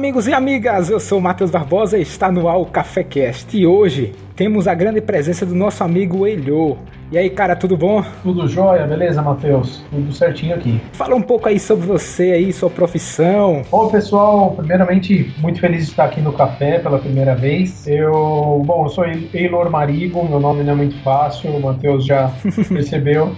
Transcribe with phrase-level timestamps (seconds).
[0.00, 3.54] amigos e amigas, eu sou o Matheus Barbosa e está no ar o Café Cast.
[3.54, 6.78] E hoje temos a grande presença do nosso amigo Elô.
[7.12, 8.02] E aí, cara, tudo bom?
[8.22, 9.84] Tudo jóia, beleza, Matheus?
[9.90, 10.80] Tudo certinho aqui.
[10.94, 13.60] Fala um pouco aí sobre você aí, sua profissão.
[13.70, 17.86] Bom, pessoal, primeiramente, muito feliz de estar aqui no café pela primeira vez.
[17.86, 22.32] Eu, bom, eu sou Eilor Marigo, meu nome não é muito fácil, o Matheus já
[22.72, 23.36] percebeu.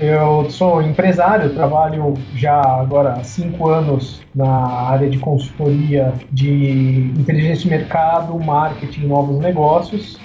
[0.00, 7.64] Eu sou empresário, trabalho já agora há cinco anos na área de consultoria de inteligência
[7.64, 10.18] de mercado, marketing e novos negócios.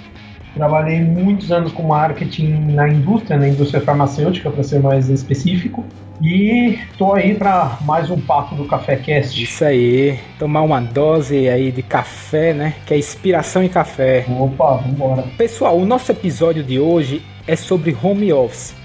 [0.54, 5.86] Trabalhei muitos anos com marketing na indústria, na indústria farmacêutica, para ser mais específico.
[6.20, 9.40] E tô aí para mais um papo do Café Cast.
[9.42, 12.74] Isso aí, tomar uma dose aí de café, né?
[12.88, 14.26] Que é inspiração em café.
[14.28, 15.26] Opa, vambora.
[15.38, 18.76] Pessoal, o nosso episódio de hoje é sobre home office.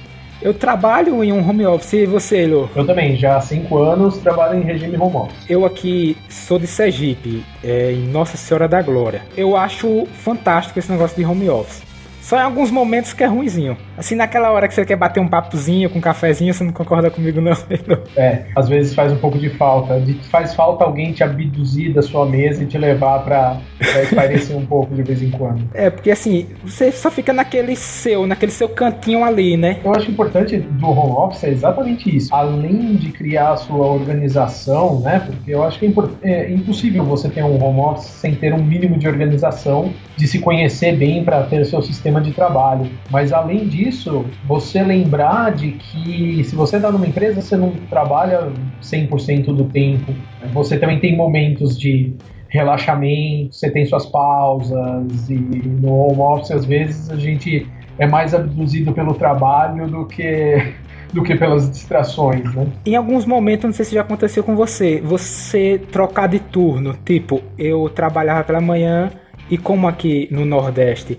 [0.43, 2.69] Eu trabalho em um home office e você, Elo?
[2.75, 5.49] Eu também, já há cinco anos trabalho em regime home office.
[5.49, 9.23] Eu aqui sou de Sergipe, é, em Nossa Senhora da Glória.
[9.37, 11.92] Eu acho fantástico esse negócio de home office.
[12.23, 13.77] Só em alguns momentos que é ruimzinho.
[13.99, 17.11] Assim, naquela hora que você quer bater um papozinho com um cafezinho, você não concorda
[17.11, 17.53] comigo, não?
[18.17, 20.01] é, às vezes faz um pouco de falta.
[20.01, 24.57] De, faz falta alguém te abduzir da sua mesa e te levar pra, pra espairecer
[24.57, 25.69] um pouco de vez em quando.
[25.75, 29.81] É, porque assim, você só fica naquele seu, naquele seu cantinho ali, né?
[29.85, 32.33] Eu acho importante do home office é exatamente isso.
[32.33, 35.21] Além de criar a sua organização, né?
[35.27, 38.63] Porque eu acho que é, é impossível você ter um home office sem ter um
[38.63, 42.91] mínimo de organização, de se conhecer bem para ter seu sistema sistema de trabalho.
[43.11, 48.53] Mas além disso, você lembrar de que se você está numa empresa, você não trabalha
[48.83, 50.13] 100% do tempo.
[50.53, 52.13] Você também tem momentos de
[52.49, 57.67] relaxamento, você tem suas pausas e no home office às vezes a gente
[57.99, 60.75] é mais abduzido pelo trabalho do que
[61.15, 62.67] do que pelas distrações, né?
[62.87, 67.43] Em alguns momentos, não sei se já aconteceu com você, você trocar de turno, tipo,
[67.59, 69.11] eu trabalhava pela manhã
[69.51, 71.19] e como aqui no Nordeste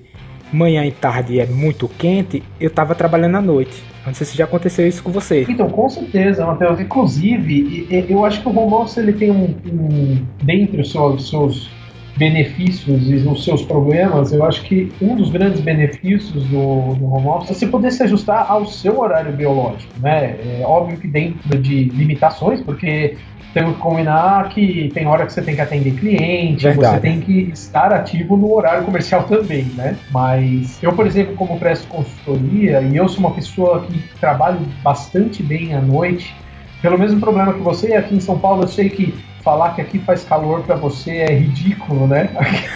[0.54, 3.84] manhã e tarde é muito quente, eu estava trabalhando à noite.
[4.06, 5.46] Não sei se já aconteceu isso com você.
[5.48, 6.80] Então, com certeza, Matheus.
[6.80, 11.70] Inclusive, eu acho que o office ele tem um, um dentre os seus, seus
[12.16, 17.28] benefícios e os seus problemas, eu acho que um dos grandes benefícios do, do home
[17.28, 20.36] office é você poder se ajustar ao seu horário biológico, né?
[20.60, 23.18] É óbvio que dentro de limitações, porque
[23.54, 26.96] temos que combinar que tem hora que você tem que atender cliente, Verdade.
[26.96, 29.96] você tem que estar ativo no horário comercial também, né?
[30.12, 35.42] Mas eu, por exemplo, como presto consultoria, e eu sou uma pessoa que trabalho bastante
[35.42, 36.36] bem à noite,
[36.82, 39.14] pelo mesmo problema que você, aqui em São Paulo eu sei que
[39.44, 42.30] falar que aqui faz calor para você é ridículo, né?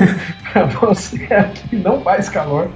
[0.52, 2.70] para você aqui não faz calor.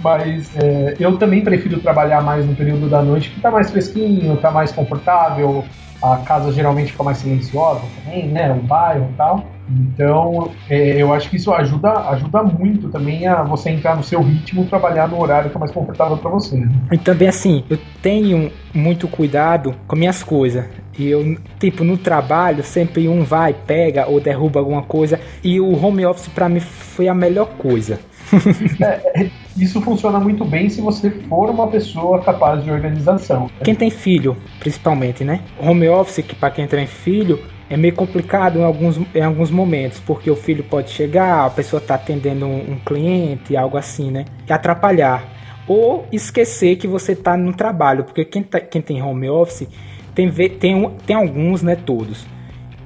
[0.00, 4.36] Mas é, eu também prefiro trabalhar mais no período da noite, que tá mais fresquinho,
[4.36, 5.64] tá mais confortável,
[6.00, 8.52] a casa geralmente fica mais silenciosa também, né?
[8.52, 9.44] O bairro e tal.
[9.70, 14.22] Então, é, eu acho que isso ajuda, ajuda muito também a você entrar no seu
[14.22, 16.56] ritmo, trabalhar no horário que é mais confortável para você.
[16.56, 16.70] Né?
[16.92, 20.64] E também assim, eu tenho muito cuidado com minhas coisas.
[20.98, 25.20] E eu, tipo, no trabalho, sempre um vai, pega ou derruba alguma coisa.
[25.44, 28.00] E o home office para mim foi a melhor coisa.
[28.82, 33.44] é, é, isso funciona muito bem se você for uma pessoa capaz de organização.
[33.44, 33.50] Né?
[33.64, 35.40] Quem tem filho, principalmente, né?
[35.60, 37.40] Home office, que para quem tem filho,
[37.70, 41.80] é meio complicado em alguns, em alguns momentos, porque o filho pode chegar, a pessoa
[41.80, 44.24] está atendendo um, um, cliente, algo assim, né?
[44.48, 45.36] E atrapalhar.
[45.66, 49.68] Ou esquecer que você está no trabalho, porque quem, tá, quem tem home office
[50.14, 51.76] tem, tem, tem alguns, né?
[51.76, 52.26] Todos.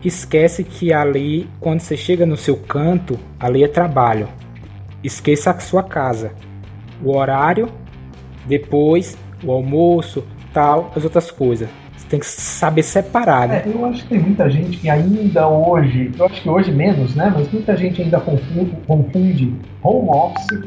[0.04, 4.28] Esquece que ali, quando você chega no seu canto, ali é trabalho.
[5.04, 6.32] Esqueça a sua casa.
[7.04, 7.68] O horário,
[8.46, 11.68] depois o almoço, tal, as outras coisas
[12.12, 13.62] tem que saber separar, né?
[13.64, 17.14] É, eu acho que tem muita gente que ainda hoje, eu acho que hoje menos,
[17.14, 17.32] né?
[17.34, 20.60] Mas muita gente ainda confunde, confunde home office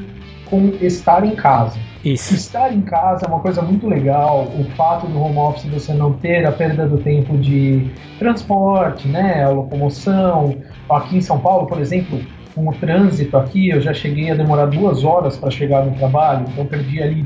[0.49, 1.77] com estar em casa.
[2.03, 2.33] Isso.
[2.33, 4.47] Estar em casa é uma coisa muito legal.
[4.59, 9.43] O fato do home office você não ter a perda do tempo de transporte, né?
[9.43, 10.57] A locomoção.
[10.89, 12.19] Aqui em São Paulo, por exemplo,
[12.55, 16.47] com o trânsito aqui, eu já cheguei a demorar duas horas para chegar no trabalho,
[16.51, 17.23] então perdi ali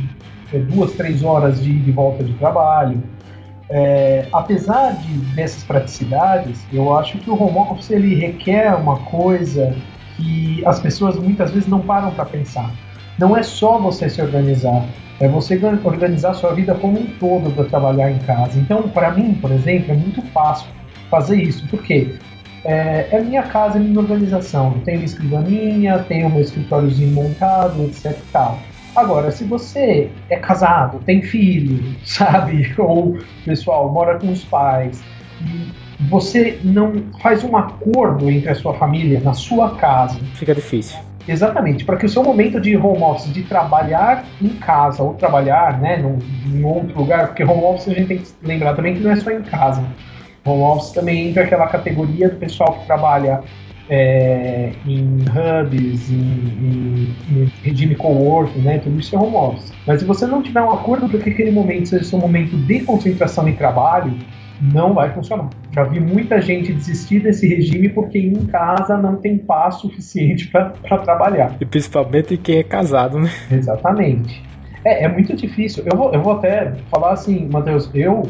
[0.54, 3.02] é, duas, três horas de, de volta de trabalho.
[3.70, 9.76] É, apesar de, dessas praticidades, eu acho que o home office ele requer uma coisa
[10.18, 12.72] que as pessoas muitas vezes não param para pensar.
[13.18, 14.86] Não é só você se organizar,
[15.20, 18.58] é você organizar sua vida como um todo para trabalhar em casa.
[18.58, 20.68] Então, para mim, por exemplo, é muito fácil
[21.10, 21.68] fazer isso.
[21.68, 22.16] Por quê?
[22.64, 24.74] É, é minha casa, é minha organização.
[24.76, 28.18] Eu tenho escrivaninha, tenho meu escritóriozinho montado, etc.
[28.32, 28.58] Tal.
[29.00, 32.76] Agora, se você é casado, tem filho, sabe?
[32.78, 35.02] Ou, pessoal, mora com os pais,
[35.42, 35.72] e
[36.10, 40.20] você não faz um acordo entre a sua família na sua casa.
[40.34, 41.00] Fica difícil.
[41.26, 45.80] Exatamente, para que o seu momento de home office, de trabalhar em casa ou trabalhar
[45.80, 46.20] né, num,
[46.54, 49.16] em outro lugar, porque home office a gente tem que lembrar também que não é
[49.16, 49.82] só em casa.
[50.44, 53.44] Home office também entra aquela categoria do pessoal que trabalha
[53.90, 58.78] é, em hubs, em, em, em regime co-working, né?
[58.78, 59.74] Tudo isso é home office.
[59.88, 62.82] Mas se você não tiver um acordo para que aquele momento seja seu momento de
[62.82, 64.14] concentração e trabalho,
[64.62, 65.50] não vai funcionar.
[65.72, 70.98] Já vi muita gente desistir desse regime porque em casa não tem paz suficiente para
[71.00, 71.56] trabalhar.
[71.60, 73.30] E principalmente quem é casado, né?
[73.52, 74.44] Exatamente.
[74.84, 75.84] É, é muito difícil.
[75.92, 78.24] Eu vou, eu vou até falar assim, Matheus, eu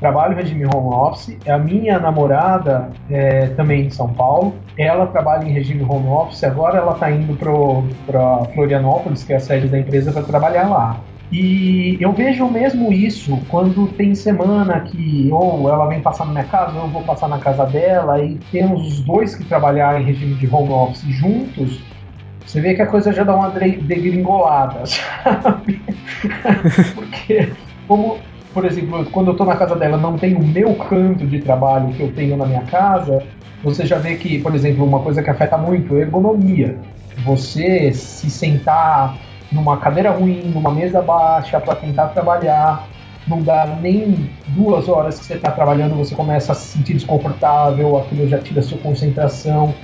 [0.00, 1.36] trabalho em regime home office.
[1.48, 4.54] A minha namorada é também em São Paulo.
[4.76, 6.44] Ela trabalha em regime home office.
[6.44, 11.00] Agora ela está indo para Florianópolis, que é a sede da empresa, para trabalhar lá.
[11.30, 16.44] E eu vejo mesmo isso quando tem semana que ou ela vem passar na minha
[16.44, 20.04] casa ou eu vou passar na casa dela e temos os dois que trabalhar em
[20.04, 21.82] regime de home office juntos.
[22.44, 25.82] Você vê que a coisa já dá uma degringolada, sabe?
[26.94, 27.52] Porque,
[27.88, 28.18] como
[28.56, 31.92] por exemplo, quando eu estou na casa dela, não tem o meu canto de trabalho
[31.92, 33.22] que eu tenho na minha casa,
[33.62, 36.78] você já vê que, por exemplo, uma coisa que afeta muito é a ergonomia.
[37.26, 39.14] Você se sentar
[39.52, 42.88] numa cadeira ruim, numa mesa baixa para tentar trabalhar,
[43.28, 47.98] não dá nem duas horas que você está trabalhando, você começa a se sentir desconfortável,
[47.98, 49.74] aquilo já tira sua concentração.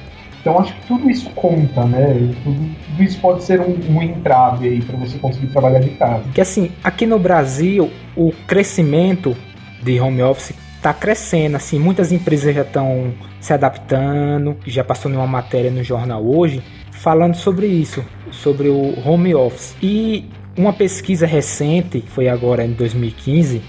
[0.42, 2.14] Então acho que tudo isso conta, né?
[2.42, 6.24] Tudo, tudo isso pode ser um, um entrave aí para você conseguir trabalhar de casa.
[6.34, 9.36] Que assim, aqui no Brasil, o crescimento
[9.80, 15.28] de home office está crescendo, assim, muitas empresas já estão se adaptando, já passou numa
[15.28, 16.60] matéria no jornal hoje
[16.90, 19.76] falando sobre isso, sobre o home office.
[19.80, 20.24] E
[20.56, 23.62] uma pesquisa recente, foi agora em 2015,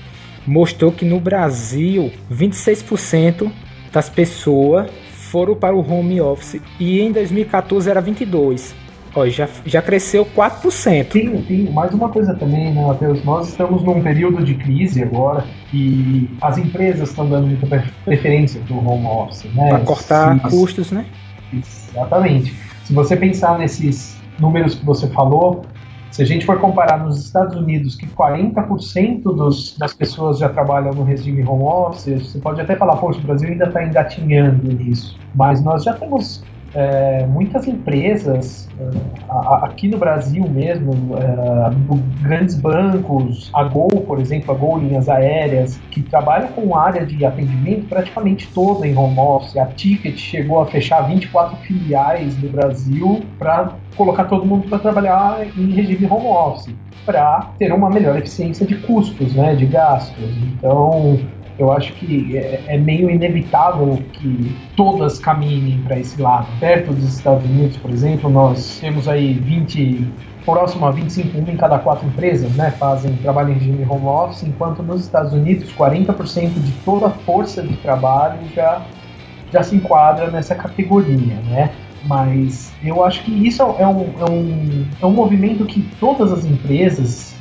[0.45, 3.51] mostrou que no Brasil 26%
[3.91, 4.89] das pessoas
[5.33, 8.75] foram para o home office e em 2014 era 22.
[9.15, 11.07] Ó, já, já cresceu 4%.
[11.07, 13.23] Tem, tem mais uma coisa também, né, Matheus?
[13.25, 15.43] Nós estamos num período de crise agora
[15.73, 17.65] e as empresas estão dando muita
[18.05, 19.69] preferência para o home office, né?
[19.69, 20.49] Para cortar Sim.
[20.49, 21.03] custos, né?
[21.51, 22.53] Exatamente.
[22.85, 25.65] Se você pensar nesses números que você falou,
[26.13, 30.93] se a gente for comparar nos Estados Unidos, que 40% dos, das pessoas já trabalham
[30.93, 35.17] no regime home office, você pode até falar, poxa, o Brasil ainda está engatinhando nisso.
[35.33, 36.43] Mas nós já temos
[36.75, 44.51] é, muitas empresas uh, aqui no Brasil mesmo, uh, grandes bancos, a Gol, por exemplo,
[44.51, 49.55] a Gol Linhas Aéreas, que trabalham com área de atendimento praticamente toda em home office.
[49.57, 55.45] A Ticket chegou a fechar 24 filiais no Brasil para colocar todo mundo para trabalhar
[55.55, 56.73] em regime home office,
[57.05, 60.35] para ter uma melhor eficiência de custos, né, de gastos.
[60.57, 61.19] Então,
[61.57, 66.47] eu acho que é, é meio inevitável que todas caminhem para esse lado.
[66.59, 70.07] Perto dos Estados Unidos, por exemplo, nós temos aí 20,
[70.45, 74.43] próximo a 25, uma em cada quatro empresas, né, fazem trabalho em regime home office,
[74.43, 78.81] enquanto nos Estados Unidos 40% de toda a força de trabalho já,
[79.51, 81.71] já se enquadra nessa categoria, né?
[82.05, 86.43] Mas eu acho que isso é um, é um, é um movimento que todas as
[86.43, 87.32] empresas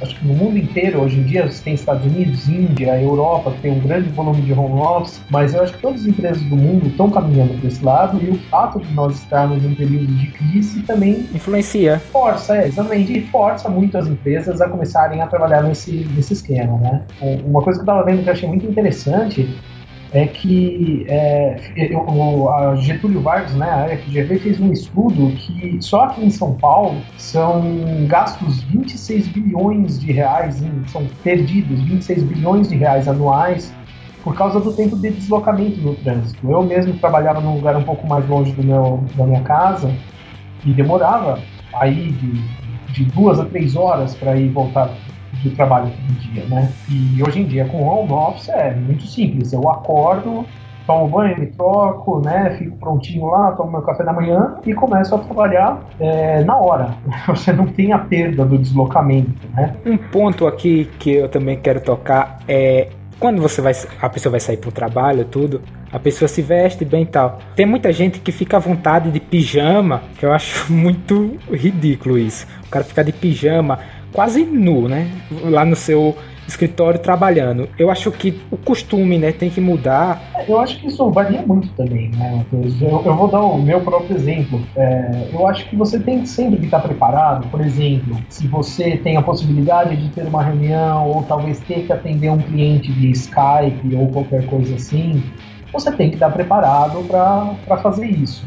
[0.00, 3.60] acho que no mundo inteiro, hoje em dia, você tem Estados Unidos, Índia, Europa, que
[3.60, 6.56] tem um grande volume de home office, mas eu acho que todas as empresas do
[6.56, 10.06] mundo estão caminhando para esse lado e o fato de nós estarmos em um período
[10.06, 11.98] de crise também influencia.
[11.98, 16.78] Força, é, exatamente, e força muito as empresas a começarem a trabalhar nesse, nesse esquema,
[16.78, 17.02] né?
[17.44, 19.48] Uma coisa que eu estava vendo que eu achei muito interessante
[20.12, 21.56] é que é,
[21.94, 26.54] o, a Getúlio Vargas, né, a FGV, fez um estudo que só aqui em São
[26.54, 27.62] Paulo são
[28.06, 33.72] gastos 26 bilhões de reais, são perdidos 26 bilhões de reais anuais
[34.24, 36.50] por causa do tempo de deslocamento no trânsito.
[36.50, 39.94] Eu mesmo trabalhava num lugar um pouco mais longe do meu, da minha casa
[40.64, 41.40] e demorava
[41.72, 44.90] aí de, de duas a três horas para ir voltar
[45.42, 46.72] do trabalho todo dia, né?
[46.88, 49.52] E hoje em dia com home office é muito simples.
[49.52, 50.44] Eu acordo,
[50.86, 52.56] tomo banho, me troco, né?
[52.58, 56.94] Fico prontinho lá, tomo meu café da manhã e começo a trabalhar é, na hora.
[57.28, 59.74] Você não tem a perda do deslocamento, né?
[59.86, 62.88] Um ponto aqui que eu também quero tocar é
[63.20, 65.60] quando você vai, a pessoa vai sair para o trabalho, tudo,
[65.92, 67.38] a pessoa se veste bem e tal.
[67.54, 72.46] Tem muita gente que fica à vontade de pijama, que eu acho muito ridículo isso.
[72.66, 73.78] O cara ficar de pijama
[74.12, 75.10] quase nu, né?
[75.44, 76.16] Lá no seu
[76.50, 77.68] escritório trabalhando.
[77.78, 80.20] Eu acho que o costume, né, tem que mudar.
[80.48, 82.80] Eu acho que isso varia muito também, né, Matheus?
[82.82, 84.60] Eu, eu vou dar o meu próprio exemplo.
[84.76, 87.48] É, eu acho que você tem sempre que estar preparado.
[87.48, 91.92] Por exemplo, se você tem a possibilidade de ter uma reunião ou talvez ter que
[91.92, 95.22] atender um cliente de Skype ou qualquer coisa assim,
[95.72, 98.44] você tem que estar preparado para fazer isso.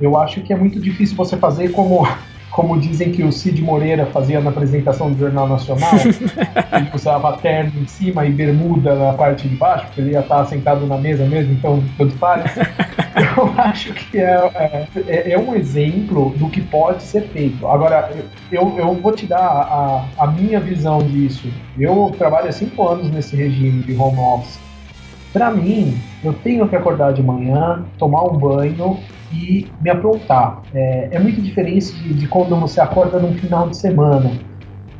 [0.00, 2.06] Eu acho que é muito difícil você fazer como
[2.50, 5.92] como dizem que o Cid Moreira fazia na apresentação do Jornal Nacional,
[6.72, 10.44] ele usava terno em cima e bermuda na parte de baixo, porque ele ia estar
[10.46, 12.44] sentado na mesa mesmo, então tanto faz.
[13.36, 17.66] Eu acho que é, é, é, um exemplo do que pode ser feito.
[17.66, 18.08] Agora,
[18.52, 21.48] eu, eu vou te dar a, a minha visão disso.
[21.78, 24.60] Eu trabalho há cinco anos nesse regime de home office.
[25.32, 28.98] Para mim, eu tenho que acordar de manhã, tomar um banho,
[29.32, 30.62] e me aprontar.
[30.74, 34.32] É, é muito diferente de, de, quando você acorda num final de semana,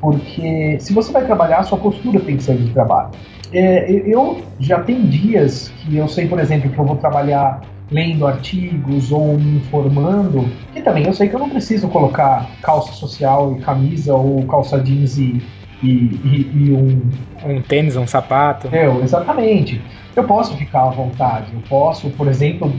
[0.00, 3.10] porque se você vai trabalhar, sua postura tem que ser de trabalho.
[3.52, 7.60] É, eu já tenho dias que eu sei, por exemplo, que eu vou trabalhar
[7.90, 12.92] lendo artigos ou me informando, e também eu sei que eu não preciso colocar calça
[12.92, 15.42] social e camisa ou calça jeans e,
[15.82, 17.02] e, e, e um...
[17.44, 18.68] Um tênis, um sapato.
[18.70, 19.80] É, exatamente.
[20.14, 21.46] Eu posso ficar à vontade.
[21.52, 22.72] Eu posso, por exemplo,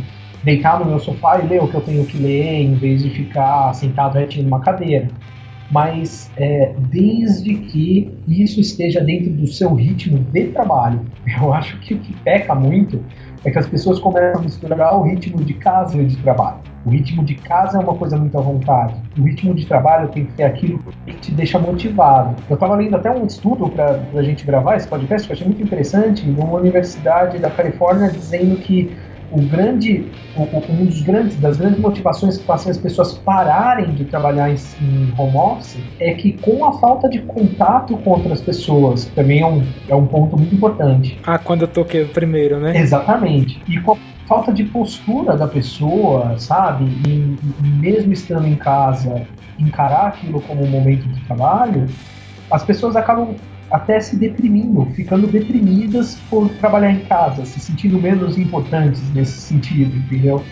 [0.44, 3.10] deitar no meu sofá e ler o que eu tenho que ler, em vez de
[3.10, 5.08] ficar sentado retinho numa cadeira.
[5.72, 11.00] Mas é, desde que isso esteja dentro do seu ritmo de trabalho,
[11.42, 13.02] eu acho que o que peca muito
[13.44, 16.58] é que as pessoas começam a misturar o ritmo de casa e de trabalho.
[16.86, 18.96] O ritmo de casa é uma coisa muito à vontade.
[19.18, 22.36] O ritmo de trabalho tem que ser aquilo que te deixa motivado.
[22.50, 25.48] Eu estava lendo até um estudo para a gente gravar esse podcast que eu achei
[25.48, 28.92] muito interessante, de uma universidade da Califórnia dizendo que
[29.32, 30.06] o grande,
[30.38, 35.14] um dos grandes, das grandes motivações que fazem as pessoas pararem de trabalhar em, em,
[35.18, 39.64] home office é que com a falta de contato com outras pessoas, também é um,
[39.88, 41.18] é um ponto muito importante.
[41.26, 42.78] Ah, quando eu toquei primeiro, né?
[42.78, 43.62] Exatamente.
[43.68, 43.98] E com a
[44.28, 46.86] falta de postura da pessoa, sabe?
[47.08, 49.26] E, e mesmo estando em casa,
[49.58, 51.88] encarar aquilo como um momento de trabalho,
[52.50, 53.36] as pessoas acabam
[53.72, 59.96] até se deprimindo, ficando deprimidas por trabalhar em casa, se sentindo menos importantes nesse sentido,
[59.96, 60.44] entendeu?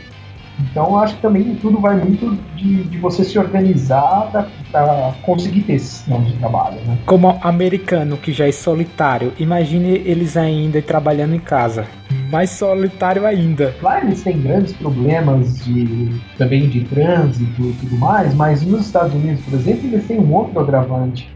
[0.59, 5.73] Então acho que também tudo vai muito de, de você se organizar para conseguir ter
[5.73, 6.75] esse sistema de trabalho.
[6.85, 6.97] Né?
[7.05, 11.85] Como americano que já é solitário, imagine eles ainda trabalhando em casa.
[12.29, 13.73] Mais solitário ainda.
[13.81, 19.13] Lá eles têm grandes problemas de, também de trânsito e tudo mais, mas nos Estados
[19.13, 21.29] Unidos, por exemplo, eles têm um outro agravante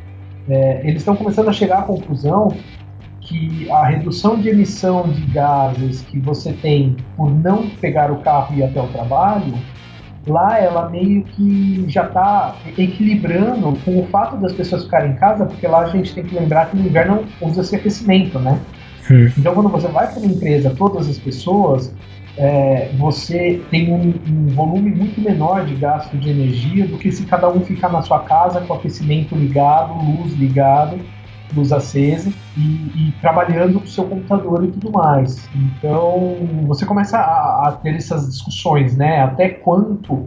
[0.49, 2.55] é, eles estão começando a chegar à conclusão
[3.21, 8.53] que a redução de emissão de gases que você tem por não pegar o carro
[8.53, 9.53] e ir até o trabalho,
[10.27, 15.45] lá ela meio que já está equilibrando com o fato das pessoas ficarem em casa,
[15.45, 18.59] porque lá a gente tem que lembrar que no inverno usa-se aquecimento, né?
[19.01, 19.31] Sim.
[19.37, 21.93] Então quando você vai para uma empresa, todas as pessoas,
[22.37, 27.25] é, você tem um, um, volume muito menor de gasto de energia do que se
[27.25, 30.99] cada um ficar na sua casa com aquecimento ligado, luz ligado,
[31.55, 35.47] luz acesa e, e trabalhando com o seu computador e tudo mais.
[35.55, 36.35] Então
[36.67, 39.21] você começa a, a ter essas discussões, né?
[39.21, 40.25] Até quanto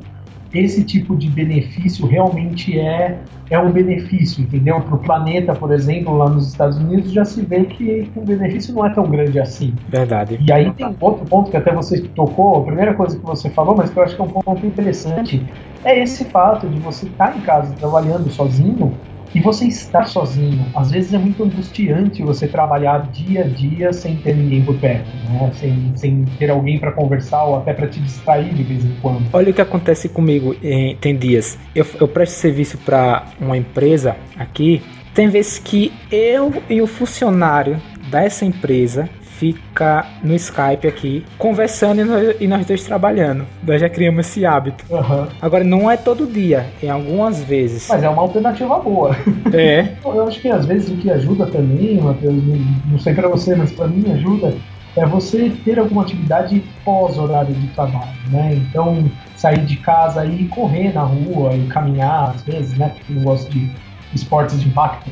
[0.53, 3.19] esse tipo de benefício realmente é,
[3.51, 4.81] é um benefício, entendeu?
[4.81, 8.75] Para o planeta, por exemplo, lá nos Estados Unidos, já se vê que o benefício
[8.75, 9.75] não é tão grande assim.
[9.89, 10.39] Verdade.
[10.41, 13.77] E aí tem outro ponto que até você tocou, a primeira coisa que você falou,
[13.77, 15.47] mas que eu acho que é um ponto interessante,
[15.85, 18.97] é esse fato de você estar tá em casa trabalhando sozinho
[19.37, 20.65] e você estar sozinho.
[20.75, 25.11] Às vezes é muito angustiante você trabalhar dia a dia sem ter ninguém por perto,
[25.29, 25.53] né?
[25.53, 29.29] sem, sem ter alguém para conversar ou até para te distrair de vez em quando.
[29.35, 31.59] Olha o que acontece comigo em, tem dias.
[31.75, 34.81] Eu, eu presto serviço para uma empresa aqui.
[35.13, 37.77] Tem vezes que eu e o funcionário
[38.11, 39.07] dessa empresa
[39.39, 43.47] fica no Skype aqui conversando e nós, e nós dois trabalhando.
[43.63, 44.85] Nós já criamos esse hábito.
[44.91, 45.27] Uhum.
[45.41, 47.89] Agora, não é todo dia, é algumas vezes.
[47.89, 49.17] Mas é uma alternativa boa.
[49.53, 49.95] É.
[50.05, 52.43] Eu acho que às vezes o que ajuda também, Matheus,
[52.87, 54.55] não sei para você, mas para mim ajuda,
[54.97, 58.55] é você ter alguma atividade pós-horário de trabalho, né?
[58.55, 59.05] Então,
[59.37, 62.89] sair de casa e correr na rua e caminhar, às vezes, né?
[62.97, 63.71] Porque eu gosto de
[64.15, 65.11] esportes de impacto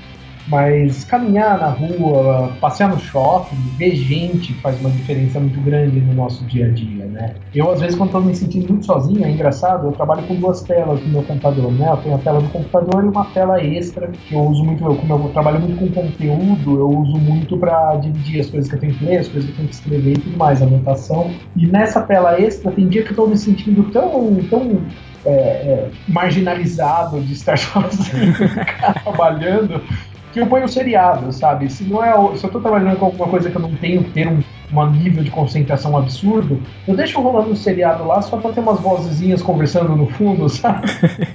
[0.48, 6.12] mas caminhar na rua, passear no shopping, ver gente faz uma diferença muito grande no
[6.14, 7.34] nosso dia a dia, né?
[7.54, 10.62] Eu, às vezes, quando estou me sentindo muito sozinho, é engraçado, eu trabalho com duas
[10.62, 11.88] telas no meu computador, né?
[11.90, 14.94] Eu tenho a tela do computador e uma tela extra que eu uso muito, eu,
[14.96, 18.80] como eu trabalho muito com conteúdo, eu uso muito para dividir as coisas que eu
[18.80, 21.30] tenho que ler, as coisas que eu tenho que escrever e tudo mais, anotação.
[21.56, 24.82] E nessa tela extra, tem dia que eu estou me sentindo tão, tão
[25.24, 28.34] é, é, marginalizado de estar sozinho,
[29.02, 29.80] trabalhando,
[30.34, 31.70] que eu ponho seriado, sabe?
[31.70, 34.10] Se não é, se eu tô trabalhando com alguma coisa que eu não tenho que
[34.10, 38.50] ter um, um nível de concentração absurdo, eu deixo rolando um seriado lá só pra
[38.50, 40.88] ter umas vozezinhas conversando no fundo, sabe?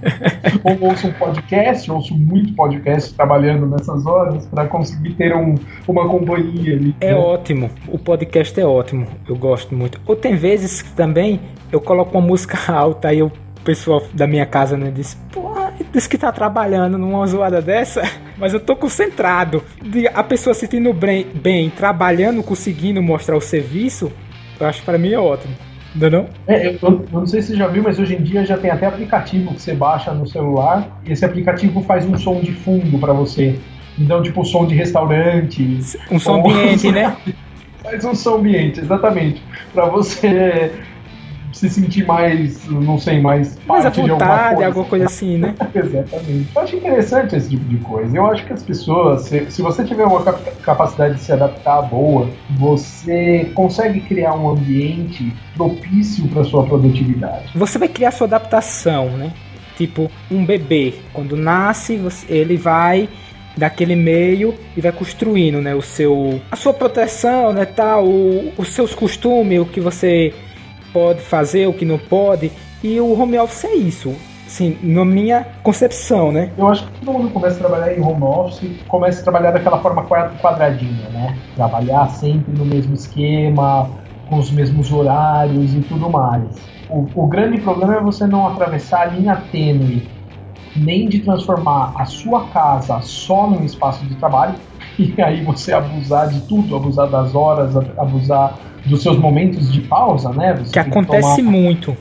[0.65, 5.55] ou ouço um podcast, ouço muito podcast trabalhando nessas horas para conseguir ter um,
[5.87, 6.93] uma companhia ali.
[6.99, 7.17] É né?
[7.17, 10.01] ótimo, o podcast é ótimo, eu gosto muito.
[10.05, 11.39] Ou tem vezes que também
[11.71, 13.31] eu coloco uma música alta e o
[13.63, 15.53] pessoal da minha casa né, diz, pô,
[15.93, 18.01] diz que tá trabalhando numa zoada dessa,
[18.39, 19.63] mas eu tô concentrado.
[20.13, 24.11] A pessoa se sentindo bem, bem, trabalhando, conseguindo mostrar o serviço,
[24.59, 25.53] eu acho que para mim é ótimo.
[25.95, 26.27] Não, é não?
[26.47, 28.69] É, eu, eu, não sei se você já viu, mas hoje em dia já tem
[28.69, 32.97] até aplicativo que você baixa no celular e esse aplicativo faz um som de fundo
[32.99, 33.59] para você.
[33.97, 35.79] Então, tipo, som de restaurante.
[36.09, 37.17] Um som ambiente, né?
[37.83, 39.41] Faz um som ambiente, exatamente.
[39.73, 40.71] para você
[41.51, 45.55] se sentir mais, não sei, mais mais à vontade, alguma coisa, alguma coisa assim, né?
[45.73, 46.47] Exatamente.
[46.55, 48.15] Eu acho interessante esse tipo de coisa.
[48.15, 50.21] Eu acho que as pessoas, se, se você tiver uma
[50.61, 57.49] capacidade de se adaptar boa, você consegue criar um ambiente propício para sua produtividade.
[57.55, 59.33] Você vai criar sua adaptação, né?
[59.77, 63.07] Tipo, um bebê, quando nasce, ele vai
[63.55, 68.69] daquele meio e vai construindo, né, o seu a sua proteção, né, tal, o, os
[68.69, 70.33] seus costumes, o que você
[70.91, 72.51] pode fazer, o que não pode.
[72.83, 74.15] E o home office é isso.
[74.47, 76.51] Sim, na minha concepção, né?
[76.57, 79.79] Eu acho que todo mundo começa a trabalhar em home office, começa a trabalhar daquela
[79.79, 80.03] forma
[80.41, 81.37] quadradinha, né?
[81.55, 83.87] Trabalhar sempre no mesmo esquema,
[84.27, 86.47] com os mesmos horários e tudo mais.
[86.89, 90.07] O, o grande problema é você não atravessar a linha tênue,
[90.75, 94.55] nem de transformar a sua casa só num espaço de trabalho,
[94.97, 100.29] e aí você abusar de tudo, abusar das horas, abusar dos seus momentos de pausa,
[100.31, 100.55] né?
[100.55, 101.51] Você que acontece que tomar...
[101.51, 101.97] muito.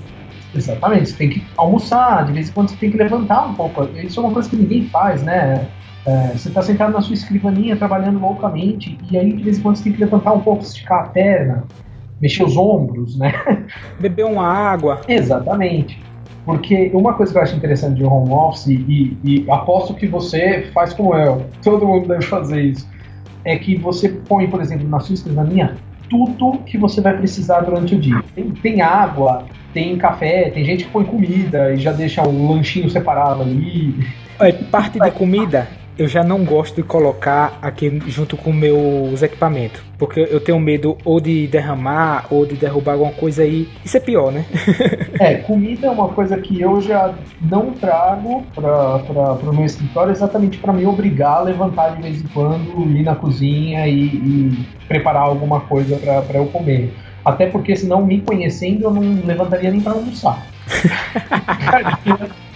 [0.55, 3.85] Exatamente, você tem que almoçar, de vez em quando você tem que levantar um pouco.
[3.97, 5.67] Isso é uma coisa que ninguém faz, né?
[6.07, 9.77] É, você está sentado na sua escrivaninha trabalhando loucamente, e aí de vez em quando
[9.77, 11.65] você tem que levantar um pouco, esticar a perna,
[12.21, 13.33] mexer os ombros, né?
[14.01, 15.03] Beber uma água.
[15.07, 16.01] Exatamente.
[16.47, 20.71] Porque uma coisa que eu acho interessante de home office, e, e aposto que você
[20.73, 22.89] faz como eu, todo mundo deve fazer isso,
[23.45, 25.77] é que você põe, por exemplo, na sua escrivaninha
[26.09, 28.23] tudo que você vai precisar durante o dia.
[28.35, 32.90] Tem, tem, água, tem café, tem gente que põe comida e já deixa um lanchinho
[32.90, 33.94] separado ali.
[34.40, 35.68] É, parte de comida
[35.99, 39.83] eu já não gosto de colocar aqui junto com meus equipamentos.
[39.99, 43.69] Porque eu tenho medo ou de derramar ou de derrubar alguma coisa aí.
[43.85, 44.45] Isso é pior, né?
[45.19, 50.59] é, comida é uma coisa que eu já não trago para o meu escritório exatamente
[50.59, 55.23] para me obrigar a levantar de vez em quando, ir na cozinha e, e preparar
[55.23, 56.95] alguma coisa para eu comer.
[57.25, 60.47] Até porque senão, me conhecendo, eu não levantaria nem para almoçar.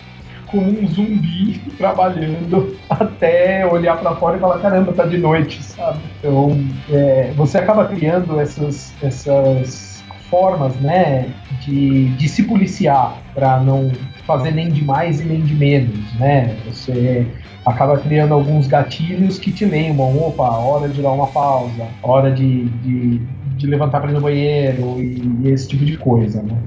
[0.53, 5.99] como um zumbi trabalhando até olhar para fora e falar caramba tá de noite sabe?
[6.19, 6.57] Então
[6.91, 11.31] é, você acaba criando essas essas formas né
[11.63, 13.91] de, de se policiar para não
[14.27, 16.55] fazer nem de mais e nem de menos né?
[16.67, 17.27] Você
[17.65, 22.65] acaba criando alguns gatilhos que te lembram opa hora de dar uma pausa hora de,
[22.65, 23.19] de,
[23.57, 26.59] de levantar para ir no banheiro e, e esse tipo de coisa né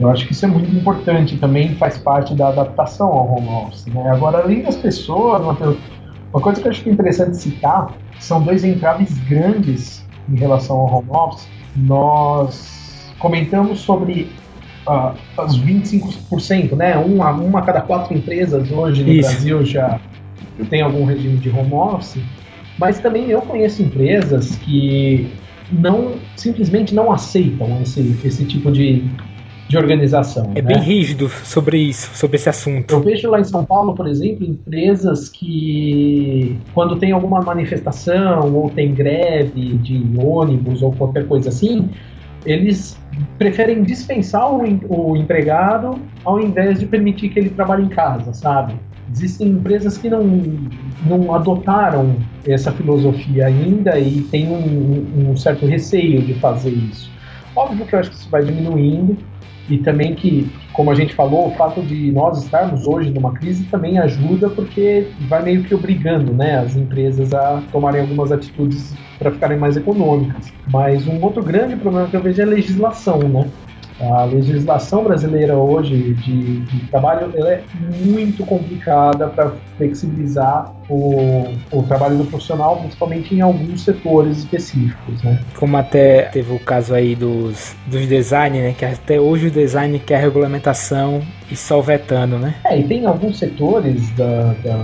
[0.00, 3.84] eu acho que isso é muito importante também, faz parte da adaptação ao home office.
[3.86, 4.10] Né?
[4.10, 8.64] Agora, além das pessoas, uma coisa que eu acho que é interessante citar são dois
[8.64, 11.46] entraves grandes em relação ao home office.
[11.76, 14.32] Nós comentamos sobre
[14.86, 16.96] uh, os 25%, né?
[16.96, 19.28] Uma, uma a cada quatro empresas hoje no isso.
[19.28, 20.00] Brasil já
[20.70, 22.22] tem algum regime de home office,
[22.78, 25.30] mas também eu conheço empresas que
[25.70, 29.04] não simplesmente não aceitam esse, esse tipo de,
[29.70, 30.50] de organização.
[30.56, 30.74] É né?
[30.74, 32.92] bem rígido sobre isso, sobre esse assunto.
[32.92, 38.68] Eu vejo lá em São Paulo, por exemplo, empresas que, quando tem alguma manifestação ou
[38.68, 41.88] tem greve de ônibus ou qualquer coisa assim,
[42.44, 42.98] eles
[43.38, 48.74] preferem dispensar o, o empregado ao invés de permitir que ele trabalhe em casa, sabe?
[49.12, 50.24] Existem empresas que não,
[51.06, 57.08] não adotaram essa filosofia ainda e têm um, um certo receio de fazer isso.
[57.54, 59.16] Óbvio que eu acho que isso vai diminuindo,
[59.68, 63.64] e também que, como a gente falou, o fato de nós estarmos hoje numa crise
[63.64, 69.30] também ajuda porque vai meio que obrigando né, as empresas a tomarem algumas atitudes para
[69.30, 70.52] ficarem mais econômicas.
[70.72, 73.48] Mas um outro grande problema que eu vejo é a legislação, né?
[74.00, 77.62] A legislação brasileira hoje de, de trabalho ela é
[78.02, 85.22] muito complicada para flexibilizar o, o trabalho do profissional, principalmente em alguns setores específicos.
[85.22, 85.38] Né?
[85.54, 88.74] Como até teve o caso aí dos, dos design, né?
[88.76, 92.38] que até hoje o design quer regulamentação e só vetando.
[92.38, 92.54] Né?
[92.64, 94.76] É, e tem alguns setores da, da,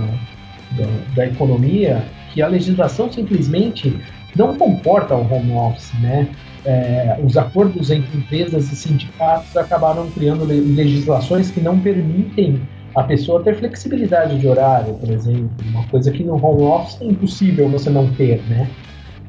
[0.77, 2.03] da, da economia
[2.33, 3.99] que a legislação simplesmente
[4.35, 6.27] não comporta o home office, né?
[6.67, 12.61] É, os acordos entre empresas e sindicatos acabaram criando legislações que não permitem
[12.93, 17.05] a pessoa ter flexibilidade de horário, por exemplo, uma coisa que no home office é
[17.05, 18.69] impossível você não ter, né?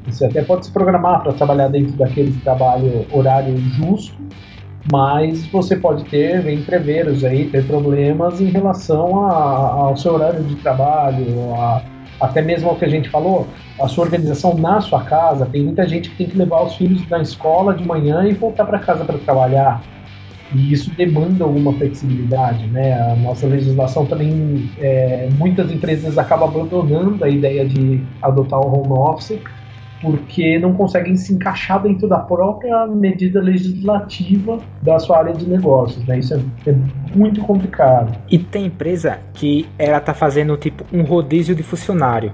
[0.05, 4.17] Você até pode se programar para trabalhar dentro daquele trabalho horário justo,
[4.91, 10.55] mas você pode ter entreveros aí, ter problemas em relação a, ao seu horário de
[10.55, 11.83] trabalho, a,
[12.19, 13.47] até mesmo o que a gente falou,
[13.79, 15.45] a sua organização na sua casa.
[15.45, 18.65] Tem muita gente que tem que levar os filhos na escola de manhã e voltar
[18.65, 19.81] para casa para trabalhar.
[20.53, 22.99] E isso demanda alguma flexibilidade, né?
[23.11, 28.93] A nossa legislação também, é, muitas empresas acabam abandonando a ideia de adotar o home
[28.93, 29.39] office
[30.01, 36.05] porque não conseguem se encaixar dentro da própria medida legislativa da sua área de negócios,
[36.05, 36.19] né?
[36.19, 36.75] Isso é, é
[37.15, 38.17] muito complicado.
[38.29, 42.31] E tem empresa que ela tá fazendo tipo um rodízio de funcionário.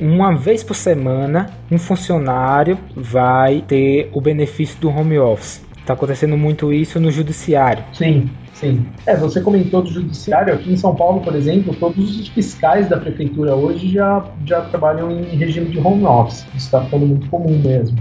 [0.00, 5.64] Uma vez por semana, um funcionário vai ter o benefício do home office.
[5.84, 7.84] Tá acontecendo muito isso no judiciário.
[7.92, 8.30] Sim.
[8.62, 8.86] Sim.
[9.06, 10.54] É, você comentou do judiciário.
[10.54, 15.10] Aqui em São Paulo, por exemplo, todos os fiscais da prefeitura hoje já, já trabalham
[15.10, 16.46] em regime de home office.
[16.54, 17.98] Isso está ficando muito comum mesmo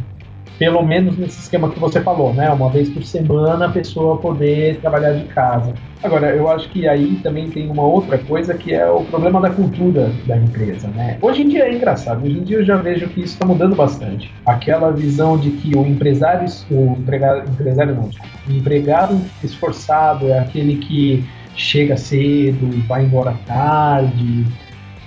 [0.57, 2.49] pelo menos nesse esquema que você falou, né?
[2.49, 5.73] Uma vez por semana a pessoa poder trabalhar de casa.
[6.03, 9.49] Agora, eu acho que aí também tem uma outra coisa que é o problema da
[9.49, 11.17] cultura da empresa, né?
[11.21, 13.75] Hoje em dia é engraçado, hoje em dia eu já vejo que isso está mudando
[13.75, 14.33] bastante.
[14.45, 18.09] Aquela visão de que o empresário, o empregado, empresário não,
[18.47, 21.23] o empregado esforçado é aquele que
[21.55, 24.45] chega cedo, vai embora tarde,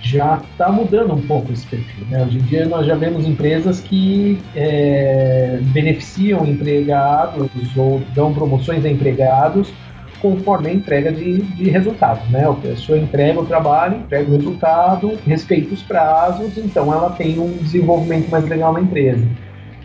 [0.05, 2.07] já está mudando um pouco esse perfil.
[2.11, 2.23] Né?
[2.23, 8.91] Hoje em dia nós já vemos empresas que é, beneficiam empregados ou dão promoções a
[8.91, 9.73] empregados
[10.21, 12.29] conforme a entrega de, de resultados.
[12.31, 12.47] Né?
[12.47, 17.57] A pessoa entrega o trabalho, entrega o resultado, respeita os prazos, então ela tem um
[17.57, 19.27] desenvolvimento mais legal na empresa.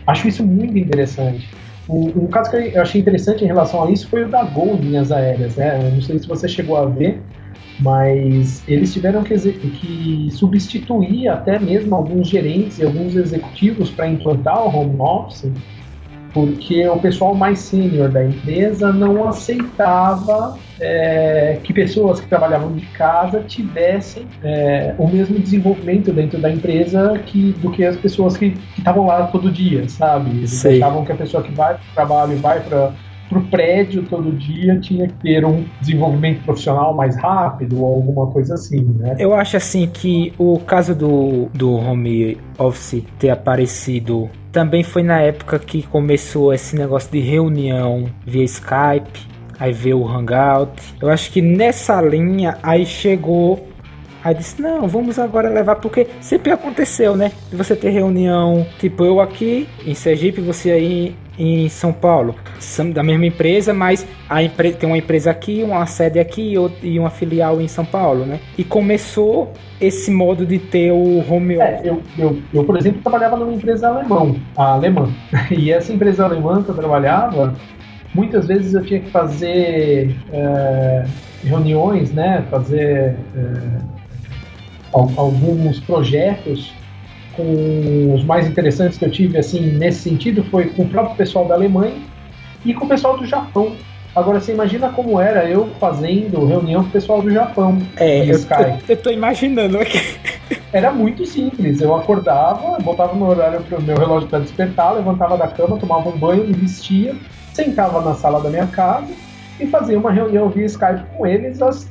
[0.06, 1.48] Acho isso muito interessante.
[1.88, 5.10] Um, caso que eu achei interessante em relação a isso foi o da Gol Linhas
[5.10, 5.56] Aéreas.
[5.56, 5.90] Né?
[5.92, 7.20] Não sei se você chegou a ver,
[7.80, 14.62] mas eles tiveram que, que substituir até mesmo alguns gerentes e alguns executivos para implantar
[14.62, 15.50] o home office,
[16.32, 22.86] porque o pessoal mais sênior da empresa não aceitava é, que pessoas que trabalhavam de
[22.86, 28.56] casa tivessem é, o mesmo desenvolvimento dentro da empresa que, do que as pessoas que
[28.78, 30.30] estavam lá todo dia, sabe?
[30.30, 32.92] Eles achavam que a pessoa que vai para o trabalho e vai para
[33.30, 38.26] para o prédio todo dia tinha que ter um desenvolvimento profissional mais rápido ou alguma
[38.26, 39.14] coisa assim, né?
[39.18, 45.20] Eu acho assim que o caso do, do home office ter aparecido também foi na
[45.20, 49.28] época que começou esse negócio de reunião via Skype,
[49.60, 50.72] aí veio o Hangout.
[51.00, 53.69] Eu acho que nessa linha aí chegou
[54.22, 57.32] Aí disse, não, vamos agora levar, porque sempre aconteceu, né?
[57.50, 62.34] De você ter reunião, tipo eu aqui em Sergipe, você aí em São Paulo.
[62.58, 66.98] São da mesma empresa, mas a empresa tem uma empresa aqui, uma sede aqui e
[66.98, 68.40] uma filial em São Paulo, né?
[68.58, 71.86] E começou esse modo de ter o home office.
[71.86, 75.08] É, eu, eu, eu, por exemplo, trabalhava numa empresa alemão, alemã.
[75.50, 77.54] E essa empresa alemã que eu trabalhava,
[78.14, 81.04] muitas vezes eu tinha que fazer é,
[81.42, 82.44] reuniões, né?
[82.50, 83.99] Fazer é,
[84.92, 86.72] alguns projetos
[87.36, 91.46] com os mais interessantes que eu tive assim nesse sentido foi com o próprio pessoal
[91.46, 91.94] da Alemanha
[92.64, 93.72] e com o pessoal do Japão.
[94.14, 97.78] Agora você imagina como era eu fazendo reunião com o pessoal do Japão.
[97.96, 100.00] É, eu, eu, eu tô imaginando aqui.
[100.72, 101.80] Era muito simples.
[101.80, 106.18] Eu acordava, botava no horário pro meu relógio para despertar, levantava da cama, tomava um
[106.18, 107.14] banho, me vestia,
[107.52, 109.12] sentava na sala da minha casa
[109.60, 111.88] e fazia uma reunião via Skype com eles às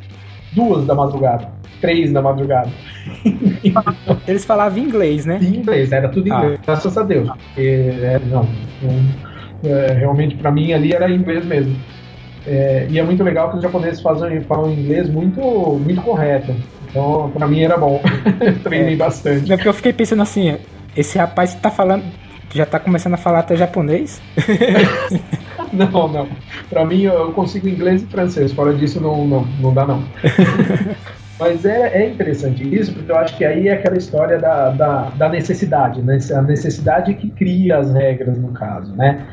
[0.54, 2.70] duas da madrugada três da madrugada.
[4.28, 5.40] Eles falavam inglês, né?
[5.42, 6.66] Em inglês, era tudo inglês, ah.
[6.66, 7.30] graças a Deus.
[7.30, 8.48] Porque, é, não,
[9.64, 11.76] é, realmente para mim ali era inglês mesmo.
[12.48, 16.56] É, e é muito legal que os japoneses fazem, falam inglês muito, muito correto.
[16.90, 18.02] Então, para mim era bom.
[18.64, 18.98] Treinei é.
[18.98, 19.52] bastante.
[19.52, 20.58] É porque eu fiquei pensando assim,
[20.96, 22.04] esse rapaz tá falando,
[22.52, 24.22] já tá começando a falar até japonês?
[25.72, 26.28] não, não.
[26.70, 28.52] Para mim eu consigo inglês e francês.
[28.54, 30.04] Fora disso não, não, não dá não.
[31.40, 35.04] Mas é, é interessante isso, porque eu acho que aí é aquela história da, da,
[35.12, 36.20] da necessidade, né?
[36.36, 39.26] A necessidade que cria as regras, no caso, né?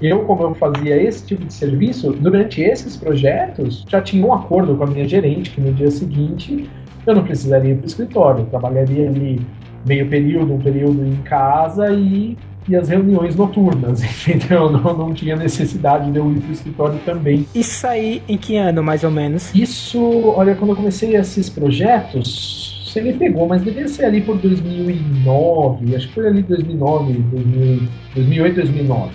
[0.00, 4.76] Eu, como eu fazia esse tipo de serviço, durante esses projetos, já tinha um acordo
[4.76, 6.70] com a minha gerente que no dia seguinte
[7.04, 9.40] eu não precisaria ir para o escritório, eu trabalharia ali
[9.84, 14.70] meio período, um período em casa e e as reuniões noturnas, entendeu?
[14.70, 17.46] Não, não tinha necessidade de eu ir para o escritório também.
[17.54, 19.54] Isso aí em que ano, mais ou menos?
[19.54, 20.00] Isso,
[20.36, 25.96] olha, quando eu comecei esses projetos, você me pegou, mas devia ser ali por 2009,
[25.96, 29.12] acho que foi ali 2009, 2000, 2008, 2009.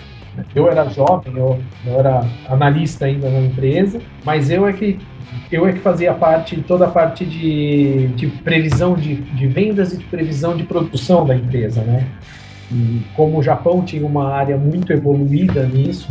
[0.56, 5.00] Eu era jovem, eu, eu era analista ainda na empresa, mas eu é que
[5.52, 9.98] eu é que fazia parte, toda a parte de, de previsão de, de vendas e
[9.98, 12.08] de previsão de produção da empresa, né?
[12.72, 16.10] E como o Japão tinha uma área muito evoluída nisso,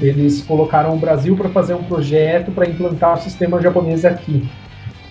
[0.00, 4.48] eles colocaram o Brasil para fazer um projeto para implantar o sistema japonês aqui.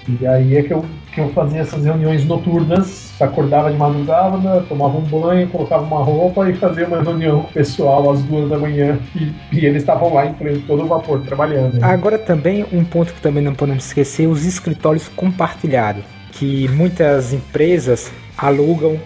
[0.08, 4.98] E aí é que eu, que eu fazia essas reuniões noturnas, acordava de madrugada, tomava
[4.98, 8.58] um banho, colocava uma roupa e fazia uma reunião com o pessoal às duas da
[8.58, 8.98] manhã.
[9.16, 11.76] E, e eles estavam lá em pleno todo o vapor, trabalhando.
[11.76, 11.80] Né?
[11.84, 16.04] Agora também, um ponto que também não podemos esquecer, os escritórios compartilhados.
[16.32, 18.98] Que muitas empresas alugam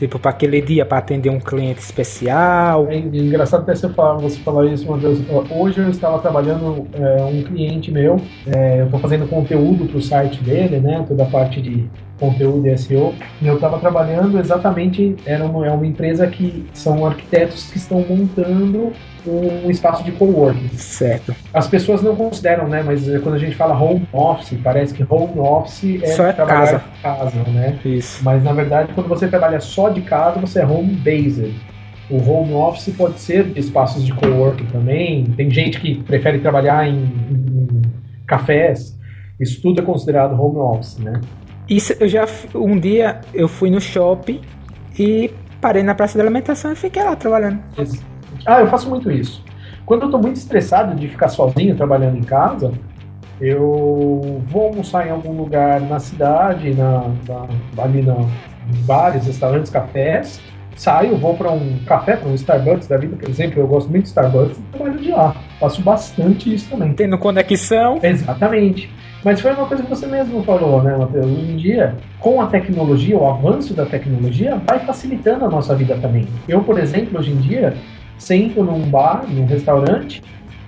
[0.00, 2.88] Tipo, para aquele dia, para atender um cliente especial.
[2.88, 5.18] É engraçado até você falar, você falar isso vez.
[5.50, 10.00] Hoje eu estava trabalhando é, um cliente meu, é, eu estou fazendo conteúdo para o
[10.00, 11.04] site dele, né?
[11.06, 11.86] Toda a parte de
[12.20, 13.14] conteúdo e SEO.
[13.40, 18.04] E eu estava trabalhando exatamente, era uma, é uma empresa que são arquitetos que estão
[18.06, 18.92] montando
[19.26, 20.68] um espaço de coworking.
[20.76, 21.34] Certo.
[21.52, 22.82] As pessoas não consideram, né?
[22.82, 26.60] Mas quando a gente fala home office, parece que home office é só é trabalhar
[26.60, 26.84] casa.
[27.02, 27.78] casa, né?
[27.84, 28.22] Isso.
[28.22, 31.54] Mas na verdade, quando você trabalha só de casa, você é home based.
[32.10, 35.24] O home office pode ser de espaços de coworking também.
[35.24, 37.82] Tem gente que prefere trabalhar em, em
[38.26, 38.98] cafés.
[39.38, 41.20] Isso tudo é considerado home office, né?
[41.70, 44.40] Isso eu já um dia eu fui no shopping
[44.98, 45.30] e
[45.60, 47.60] parei na praça de alimentação e fiquei lá trabalhando.
[48.44, 49.44] Ah, eu faço muito isso.
[49.86, 52.72] Quando eu tô muito estressado de ficar sozinho trabalhando em casa,
[53.40, 58.16] eu vou almoçar em algum lugar na cidade, na, na ali na
[58.84, 60.40] bares, restaurantes, cafés.
[60.76, 63.60] Saio, vou para um café, para um Starbucks da vida, por exemplo.
[63.60, 65.36] Eu gosto muito de Starbucks e trabalho de lá.
[65.58, 66.94] Faço bastante isso também.
[66.94, 67.98] Tendo conexão.
[68.02, 68.90] Exatamente.
[69.24, 71.26] Mas foi uma coisa que você mesmo falou, né, Matheus?
[71.26, 75.96] Hoje em dia, com a tecnologia, o avanço da tecnologia vai facilitando a nossa vida
[76.00, 76.26] também.
[76.48, 77.74] Eu, por exemplo, hoje em dia,
[78.16, 80.22] sento num bar, num restaurante,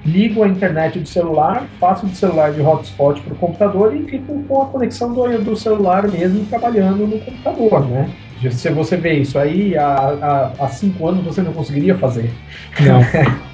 [0.04, 4.42] ligo a internet do celular, faço do celular de hotspot para o computador e fico
[4.42, 8.10] com a conexão do, do celular mesmo trabalhando no computador, né?
[8.50, 12.30] Se você vê isso aí, há, há, há cinco anos você não conseguiria fazer.
[12.80, 13.00] Não.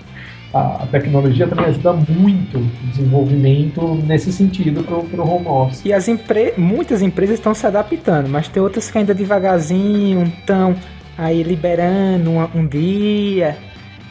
[0.52, 5.84] a tecnologia também ajuda muito o desenvolvimento nesse sentido para o home office.
[5.84, 10.74] E as empre muitas empresas estão se adaptando, mas tem outras que ainda devagarzinho estão
[11.16, 13.56] aí liberando um, um dia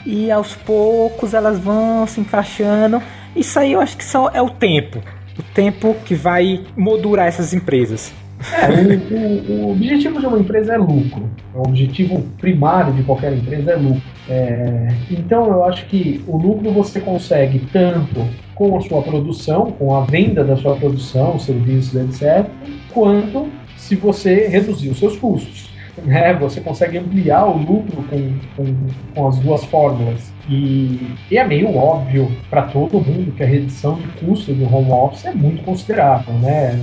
[0.05, 3.01] e aos poucos elas vão se encaixando.
[3.35, 5.01] Isso aí eu acho que só é o tempo.
[5.37, 8.13] O tempo que vai moldurar essas empresas.
[8.53, 11.29] É, o, o, o, objetivo de uma empresa é lucro.
[11.53, 14.16] O objetivo primário de qualquer empresa é lucro.
[14.29, 19.95] É, então eu acho que o lucro você consegue tanto com a sua produção, com
[19.95, 22.49] a venda da sua produção, serviços, etc.,
[22.93, 25.69] quanto se você reduzir os seus custos.
[26.03, 26.33] Né?
[26.33, 28.75] Você consegue ampliar o lucro com, com,
[29.15, 30.31] com as duas fórmulas.
[30.49, 30.99] E,
[31.31, 35.25] e, é meio óbvio para todo mundo que a redução de custo do home office
[35.25, 36.33] é muito considerável.
[36.35, 36.79] Né?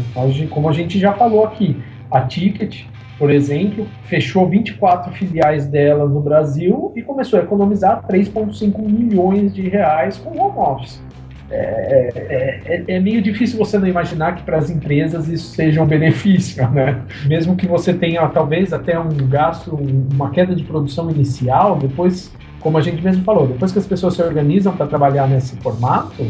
[0.50, 1.76] Como a gente já falou aqui,
[2.10, 2.84] a Ticket,
[3.18, 9.68] por exemplo, fechou 24 filiais dela no Brasil e começou a economizar 3,5 milhões de
[9.68, 11.00] reais com home office.
[11.50, 15.82] É, é, é, é, meio difícil você não imaginar que para as empresas isso seja
[15.82, 17.02] um benefício, né?
[17.26, 19.76] Mesmo que você tenha talvez até um gasto,
[20.12, 24.14] uma queda de produção inicial, depois, como a gente mesmo falou, depois que as pessoas
[24.14, 26.26] se organizam para trabalhar nesse formato,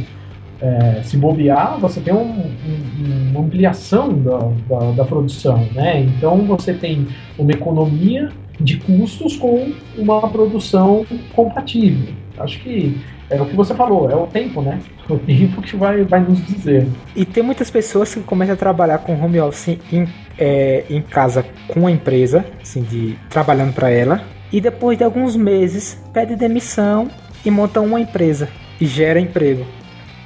[0.64, 6.00] é, se bobear, você tem um, um, uma ampliação da, da, da, produção, né?
[6.00, 7.06] Então você tem
[7.38, 12.14] uma economia de custos com uma produção compatível.
[12.38, 12.98] Acho que
[13.28, 14.80] é o que você falou, é o tempo, né?
[15.06, 16.88] O tempo que vai, vai nos dizer.
[17.14, 21.44] E tem muitas pessoas que começam a trabalhar com home office em, é, em casa
[21.68, 27.10] com a empresa, assim, de trabalhando para ela, e depois de alguns meses pede demissão
[27.44, 28.48] e monta uma empresa
[28.80, 29.66] e gera emprego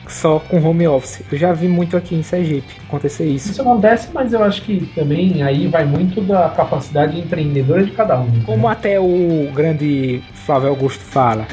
[0.09, 1.23] só com home office.
[1.31, 3.51] Eu já vi muito aqui em Sergipe acontecer isso.
[3.51, 8.19] Isso acontece, mas eu acho que também aí vai muito da capacidade empreendedora de cada
[8.19, 8.27] um.
[8.27, 8.43] Né?
[8.45, 11.47] Como até o grande Flávio Augusto fala,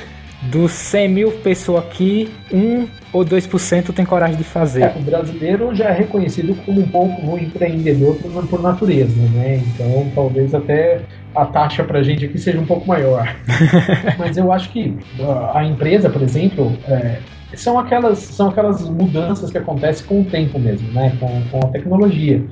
[0.43, 4.83] dos 100 mil pessoas aqui, 1 ou 2% tem coragem de fazer.
[4.83, 9.61] É, o brasileiro já é reconhecido como um pouco um empreendedor por, por natureza, né?
[9.67, 11.01] Então talvez até
[11.33, 13.35] a taxa para a gente aqui seja um pouco maior.
[14.19, 14.97] Mas eu acho que
[15.53, 17.19] a empresa, por exemplo, é,
[17.57, 21.15] são, aquelas, são aquelas mudanças que acontecem com o tempo mesmo, né?
[21.19, 22.43] com, com a tecnologia.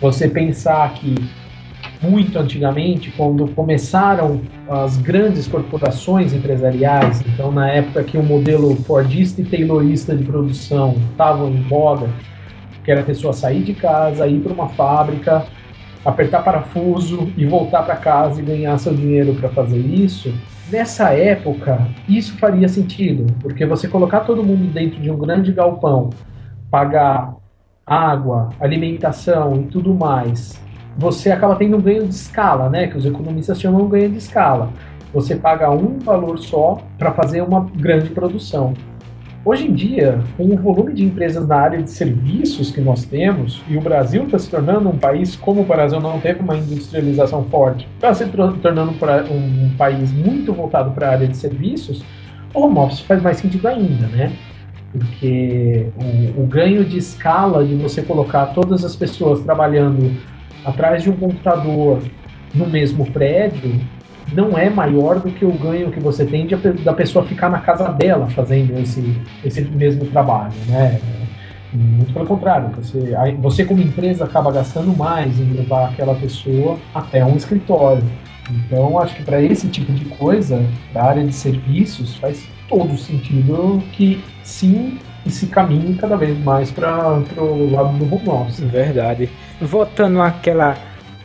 [0.00, 1.14] Você pensar que
[2.02, 9.42] muito antigamente, quando começaram as grandes corporações empresariais, então na época que o modelo Fordista
[9.42, 12.08] e Taylorista de produção estavam em voga,
[12.82, 15.46] que era a pessoa sair de casa, ir para uma fábrica,
[16.04, 20.32] apertar parafuso e voltar para casa e ganhar seu dinheiro para fazer isso,
[20.70, 26.10] nessa época isso faria sentido, porque você colocar todo mundo dentro de um grande galpão,
[26.70, 27.34] pagar
[27.84, 30.60] água, alimentação e tudo mais,
[30.96, 32.86] você acaba tendo um ganho de escala, né?
[32.86, 34.70] Que os economistas chamam de ganho de escala.
[35.12, 38.74] Você paga um valor só para fazer uma grande produção.
[39.42, 43.62] Hoje em dia, com o volume de empresas na área de serviços que nós temos,
[43.66, 47.44] e o Brasil está se tornando um país, como o Brasil não teve uma industrialização
[47.44, 52.04] forte, está se tornando um, país muito voltado para a área de serviços,
[52.52, 54.30] o home office faz mais sentido ainda, né?
[54.92, 55.86] Porque
[56.36, 60.14] o, o ganho de escala de você colocar todas as pessoas trabalhando
[60.66, 62.02] atrás de um computador
[62.54, 63.80] no mesmo prédio
[64.32, 67.58] não é maior do que o ganho que você tem de, da pessoa ficar na
[67.60, 71.00] casa dela fazendo esse, esse mesmo trabalho, né?
[71.72, 77.24] Muito pelo contrário, você, você como empresa acaba gastando mais em levar aquela pessoa até
[77.24, 78.02] um escritório.
[78.50, 83.80] Então, acho que para esse tipo de coisa, da área de serviços, faz todo sentido
[83.92, 88.60] que sim e se caminhe cada vez mais para o lado do home office.
[88.60, 89.28] Verdade.
[89.60, 90.76] Voltando àquela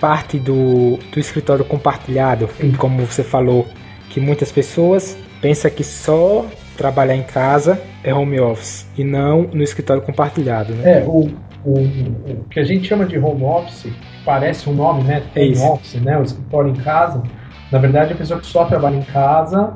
[0.05, 2.73] parte do, do escritório compartilhado, Sim.
[2.73, 3.65] como você falou,
[4.11, 6.45] que muitas pessoas pensam que só
[6.77, 10.75] trabalhar em casa é home office e não no escritório compartilhado.
[10.75, 10.99] Né?
[10.99, 11.27] É, o,
[11.65, 13.91] o, o que a gente chama de home office,
[14.23, 15.23] parece um nome, né?
[15.35, 16.19] É home é office, né?
[16.19, 17.23] O escritório em casa.
[17.71, 19.73] Na verdade, a pessoa que só trabalha em casa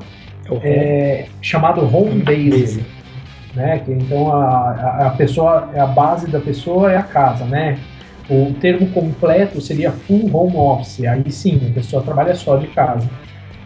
[0.62, 2.86] é, é chamado home base.
[3.52, 3.80] Né?
[3.80, 7.80] Que, então a, a pessoa, a base da pessoa é a casa, né?
[8.30, 11.04] O termo completo seria full home office.
[11.04, 13.08] Aí sim, a pessoa trabalha só de casa.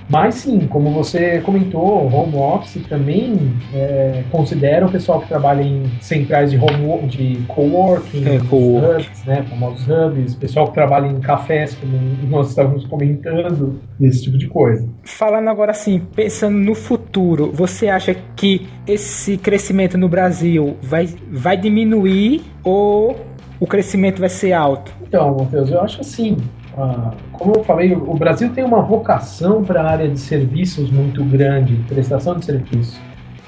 [0.08, 5.90] Mas sim, como você comentou, home office também é, considera o pessoal que trabalha em
[6.00, 11.20] centrais de home de coworking, é, co hubs, né, famosos hubs, pessoal que trabalha em
[11.20, 11.96] cafés, como
[12.28, 14.86] nós estávamos comentando, esse tipo de coisa.
[15.04, 21.56] Falando agora assim, pensando no futuro, você acha que esse crescimento no Brasil vai, vai
[21.56, 23.16] diminuir ou
[23.60, 24.92] o crescimento vai ser alto?
[25.02, 26.36] Então, Matheus, eu acho assim.
[26.76, 31.24] Ah, como eu falei, o Brasil tem uma vocação para a área de serviços muito
[31.24, 32.98] grande, prestação de serviços.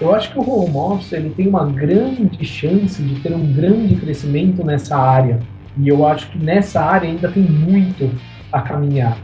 [0.00, 3.96] Eu acho que o home office ele tem uma grande chance de ter um grande
[3.96, 5.40] crescimento nessa área.
[5.78, 8.10] E eu acho que nessa área ainda tem muito
[8.52, 9.16] a caminhar.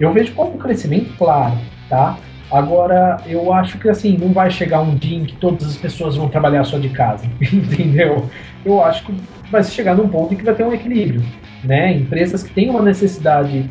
[0.00, 1.56] Eu vejo como um crescimento claro,
[1.88, 2.18] tá?
[2.54, 6.14] Agora, eu acho que assim, não vai chegar um dia em que todas as pessoas
[6.14, 8.26] vão trabalhar só de casa, entendeu?
[8.64, 9.12] Eu acho que
[9.50, 11.20] vai chegar num ponto em que vai ter um equilíbrio,
[11.64, 11.92] né?
[11.92, 13.68] Empresas que têm uma necessidade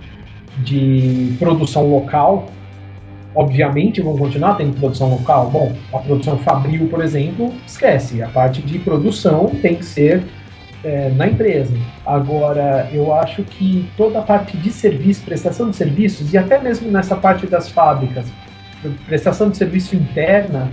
[0.58, 2.48] de produção local,
[3.34, 5.50] obviamente vão continuar tendo produção local.
[5.50, 8.22] Bom, a produção fabril, por exemplo, esquece.
[8.22, 10.26] A parte de produção tem que ser
[10.84, 11.74] é, na empresa.
[12.06, 16.92] Agora, eu acho que toda a parte de serviço, prestação de serviços, e até mesmo
[16.92, 18.30] nessa parte das fábricas,
[19.06, 20.70] prestação de serviço interna,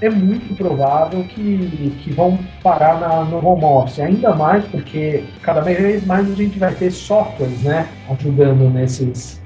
[0.00, 5.60] é muito provável que, que vão parar na, no home office, ainda mais porque cada
[5.60, 9.40] vez mais a gente vai ter softwares né, ajudando nesses,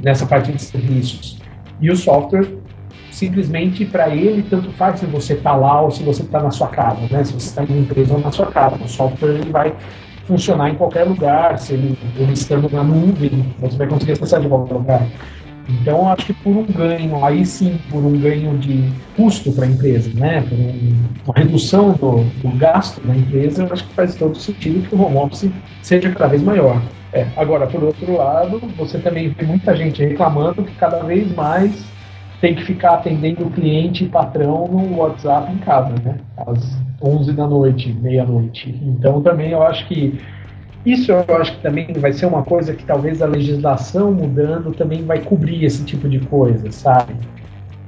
[0.00, 1.40] nessa parte de serviços.
[1.80, 2.46] E o software,
[3.10, 6.68] simplesmente para ele, tanto faz se você está lá ou se você está na sua
[6.68, 7.24] casa, né?
[7.24, 8.76] se você está em uma empresa ou na sua casa.
[8.76, 9.74] O software ele vai
[10.26, 14.48] funcionar em qualquer lugar, se ele, ele estando na nuvem, você vai conseguir acessar de
[14.48, 15.06] qualquer lugar.
[15.68, 19.68] Então, acho que por um ganho, aí sim, por um ganho de custo para a
[19.68, 24.36] empresa, né, por um, uma redução do, do, gasto da empresa, acho que faz todo
[24.36, 25.50] sentido que o home office
[25.82, 26.80] seja cada vez maior.
[27.12, 31.84] É, agora, por outro lado, você também vê muita gente reclamando que cada vez mais
[32.40, 37.32] tem que ficar atendendo o cliente e patrão no WhatsApp em casa, né, às 11
[37.32, 38.78] da noite, meia-noite.
[38.82, 40.18] Então, também eu acho que
[40.86, 45.04] isso eu acho que também vai ser uma coisa que talvez a legislação mudando também
[45.04, 47.14] vai cobrir esse tipo de coisa, sabe?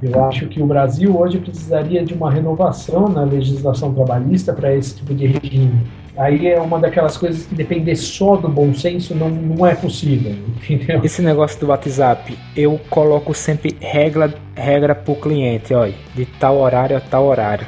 [0.02, 4.96] Eu acho que o Brasil hoje precisaria de uma renovação na legislação trabalhista para esse
[4.96, 5.86] tipo de regime.
[6.16, 10.34] Aí é uma daquelas coisas que depender só do bom senso não, não é possível,
[10.68, 11.00] entendeu?
[11.04, 16.96] Esse negócio do WhatsApp, eu coloco sempre regra, regra o cliente, olha, de tal horário
[16.96, 17.66] a tal horário.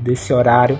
[0.00, 0.78] Desse horário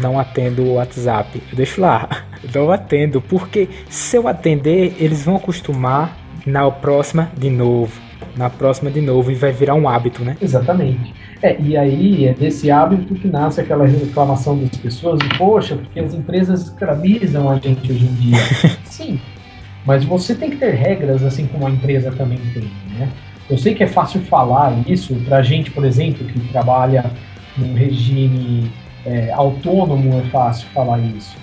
[0.00, 1.42] não atendo o WhatsApp.
[1.50, 2.08] Eu deixo lá.
[2.54, 6.16] Não atendo, porque se eu atender, eles vão acostumar
[6.46, 7.92] na próxima de novo.
[8.36, 10.36] Na próxima de novo, e vai virar um hábito, né?
[10.40, 11.12] Exatamente.
[11.42, 16.14] É, e aí é desse hábito que nasce aquela reclamação das pessoas, poxa, porque as
[16.14, 18.38] empresas escravizam a gente hoje em dia.
[18.84, 19.20] Sim,
[19.84, 23.08] mas você tem que ter regras assim como a empresa também tem, né?
[23.48, 27.10] Eu sei que é fácil falar isso pra gente, por exemplo, que trabalha
[27.56, 28.70] num regime
[29.06, 31.34] é, autônomo, é fácil falar isso.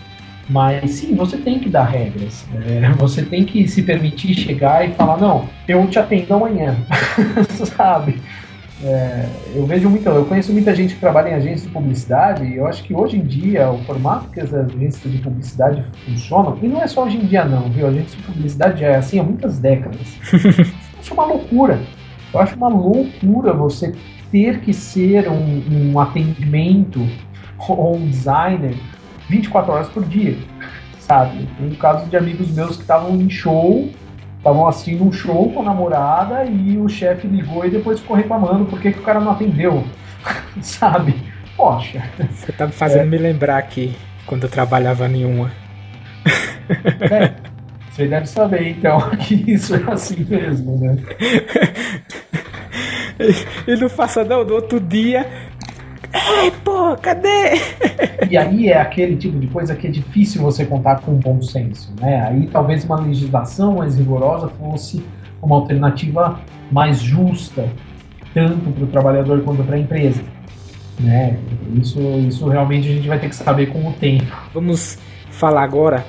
[0.50, 2.46] Mas sim, você tem que dar regras.
[2.66, 6.76] É, você tem que se permitir chegar e falar, não, eu te atendo amanhã.
[7.50, 8.22] Sabe?
[8.84, 9.26] É,
[9.56, 12.68] eu vejo muito, eu conheço muita gente que trabalha em agências de publicidade e eu
[12.68, 16.82] acho que hoje em dia o formato que as agências de publicidade funcionam, e não
[16.82, 17.88] é só hoje em dia não, viu?
[17.88, 20.18] A agência de publicidade já é assim há muitas décadas.
[20.34, 21.80] eu acho uma loucura.
[22.34, 23.96] Eu acho uma loucura você
[24.30, 27.08] ter que ser um, um atendimento
[27.58, 28.76] ou um designer
[29.30, 30.38] 24 horas por dia,
[31.00, 31.48] sabe?
[31.58, 33.90] Tem casos de amigos meus que estavam em show,
[34.38, 38.66] estavam assistindo um show com a namorada e o chefe ligou e depois ficou reclamando
[38.66, 39.84] por que, que o cara não atendeu,
[40.62, 41.16] sabe?
[41.58, 42.04] Poxa.
[42.32, 43.06] Você tá me fazendo é.
[43.06, 43.96] me lembrar aqui,
[44.26, 45.52] quando eu trabalhava em uma.
[47.12, 47.34] É,
[47.92, 50.98] você deve saber então que isso é assim mesmo, né?
[53.66, 55.26] E não faça não, no outro dia
[56.16, 57.60] Ei, pô, cadê?
[58.30, 61.94] E aí é aquele tipo de coisa que é difícil você contar com bom senso,
[62.00, 62.26] né?
[62.26, 65.04] Aí talvez uma legislação mais rigorosa fosse
[65.42, 66.40] uma alternativa
[66.72, 67.68] mais justa,
[68.34, 70.24] tanto para o trabalhador quanto para a empresa.
[71.00, 71.38] Né?
[71.76, 74.26] Isso, isso realmente a gente vai ter que saber com o tempo.
[74.54, 74.98] Vamos
[75.30, 76.06] falar agora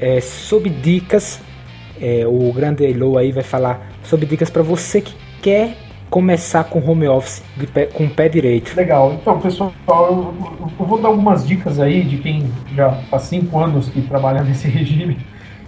[0.00, 1.40] é, sobre dicas.
[2.00, 5.76] É, o grande Elo aí vai falar sobre dicas para você que quer
[6.10, 7.42] começar com home office
[7.72, 8.74] pé, com o pé direito.
[8.76, 9.14] Legal.
[9.20, 10.34] Então, pessoal, eu,
[10.78, 14.68] eu, vou dar algumas dicas aí de quem já faz cinco anos que trabalha nesse
[14.68, 15.18] regime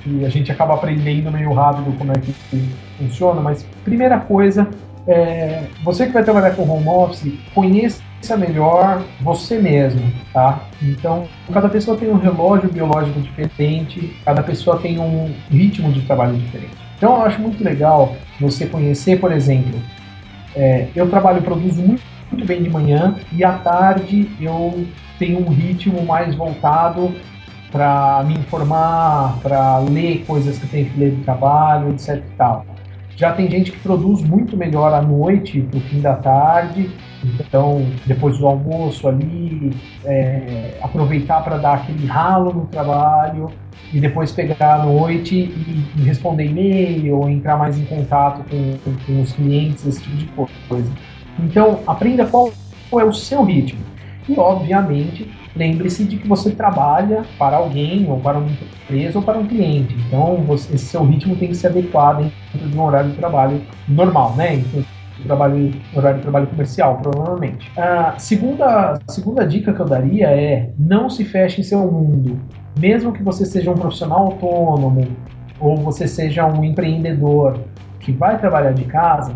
[0.06, 2.34] e a gente acaba aprendendo meio rápido como é que
[2.98, 3.40] funciona.
[3.40, 4.68] Mas primeira coisa,
[5.06, 8.00] é, você que vai trabalhar com home office, conheça
[8.36, 10.60] melhor você mesmo, tá?
[10.82, 16.36] Então, cada pessoa tem um relógio biológico diferente, cada pessoa tem um ritmo de trabalho
[16.36, 16.76] diferente.
[16.96, 19.80] Então, eu acho muito legal você conhecer, por exemplo,
[20.54, 24.86] é, eu trabalho e produzo muito, muito bem de manhã e à tarde eu
[25.18, 27.14] tenho um ritmo mais voltado
[27.70, 32.36] para me informar, para ler coisas que eu tenho que ler do trabalho, etc e
[32.36, 32.66] tal.
[33.16, 36.90] Já tem gente que produz muito melhor à noite, no fim da tarde,
[37.24, 39.72] então depois do almoço ali,
[40.04, 43.50] é, aproveitar para dar aquele ralo no trabalho
[43.92, 48.96] e depois pegar à noite e, responder e-mail ou entrar mais em contato com, com,
[49.04, 50.26] com, os clientes, esse tipo de
[50.68, 50.90] coisa.
[51.38, 52.52] Então, aprenda qual,
[52.88, 53.80] qual é o seu ritmo.
[54.28, 59.38] E, obviamente, lembre-se de que você trabalha para alguém, ou para uma empresa, ou para
[59.38, 59.96] um cliente.
[60.06, 63.60] Então, você, esse seu ritmo tem que ser adequado dentro de um horário de trabalho
[63.88, 64.56] normal, né?
[64.56, 64.84] Então,
[65.22, 67.70] trabalho, horário de trabalho comercial, provavelmente.
[67.76, 72.38] A segunda, segunda dica que eu daria é não se feche em seu mundo
[72.78, 75.06] mesmo que você seja um profissional autônomo
[75.58, 77.58] ou você seja um empreendedor
[77.98, 79.34] que vai trabalhar de casa,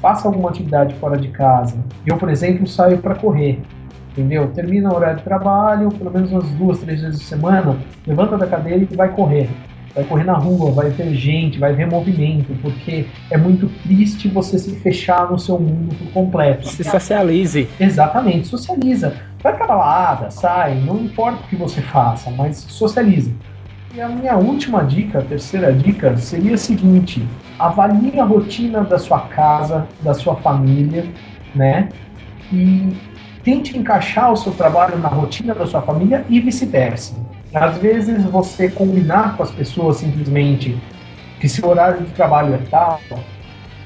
[0.00, 1.76] faça alguma atividade fora de casa.
[2.06, 3.60] Eu, por exemplo, saio para correr,
[4.12, 4.48] entendeu?
[4.52, 7.76] Termina o horário de trabalho, pelo menos umas duas, três vezes por semana,
[8.06, 9.50] levanta da cadeira e vai correr.
[9.94, 14.58] Vai correr na rua, vai ver gente, vai ver movimento, porque é muito triste você
[14.58, 16.66] se fechar no seu mundo por completo.
[16.68, 17.68] Se socialize.
[17.78, 19.14] Exatamente, socializa
[19.44, 23.36] Vai pra balada, sai, não importa o que você faça, mas socialize.
[23.94, 27.22] E a minha última dica, a terceira dica, seria a seguinte:
[27.58, 31.04] avalie a rotina da sua casa, da sua família,
[31.54, 31.90] né?
[32.50, 32.96] E
[33.42, 37.14] tente encaixar o seu trabalho na rotina da sua família e vice-versa.
[37.54, 40.76] Às vezes você combinar com as pessoas simplesmente
[41.40, 43.00] que seu horário de trabalho é tal,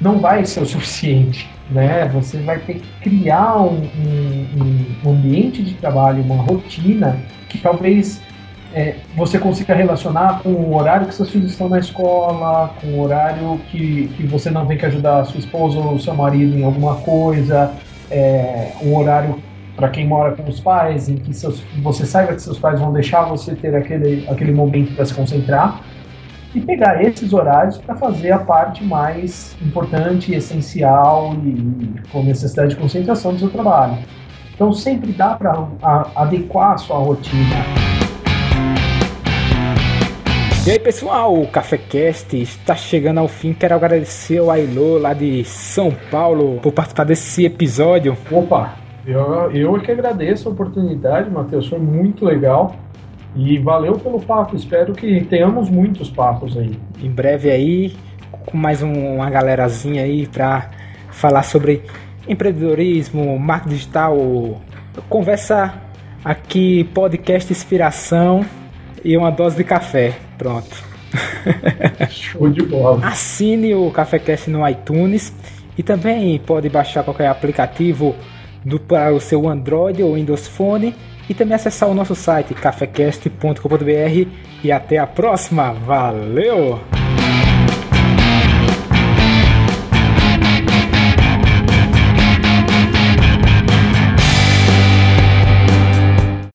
[0.00, 2.08] não vai ser o suficiente né?
[2.14, 8.22] Você vai ter que criar um, um, um ambiente de trabalho, uma rotina que talvez
[8.72, 13.00] é, você consiga relacionar com o horário que seus filhos estão na escola, com o
[13.00, 16.96] horário que, que você não tem que ajudar sua esposa ou seu marido em alguma
[16.96, 17.72] coisa,
[18.10, 19.42] é, um horário
[19.78, 22.92] para quem mora com os pais, em que seus, você saiba que seus pais vão
[22.92, 25.80] deixar você ter aquele, aquele momento para se concentrar
[26.52, 32.76] e pegar esses horários para fazer a parte mais importante, essencial e com necessidade de
[32.76, 33.98] concentração do seu trabalho.
[34.52, 35.68] Então sempre dá para
[36.16, 37.64] adequar a sua rotina.
[40.66, 43.52] E aí pessoal, o CaféCast está chegando ao fim.
[43.52, 48.18] Quero agradecer ao Ailô lá de São Paulo por participar desse episódio.
[48.30, 48.74] Opa,
[49.08, 52.76] eu, eu que agradeço a oportunidade, Matheus, foi muito legal.
[53.36, 56.78] E valeu pelo papo, espero que tenhamos muitos papos aí.
[57.00, 57.94] Em breve aí,
[58.30, 60.70] com mais um, uma galerazinha aí para
[61.10, 61.82] falar sobre
[62.26, 64.16] empreendedorismo, marketing digital,
[65.08, 65.74] conversa
[66.24, 68.44] aqui, podcast inspiração
[69.04, 70.16] e uma dose de café.
[70.36, 70.84] Pronto.
[72.10, 73.06] Show de bola.
[73.06, 75.34] Assine o CaféCast no iTunes
[75.76, 78.14] e também pode baixar qualquer aplicativo
[78.64, 80.94] do, para o seu Android ou Windows Phone
[81.28, 84.28] e também acessar o nosso site cafecast.com.br
[84.62, 85.72] e até a próxima.
[85.72, 86.80] Valeu!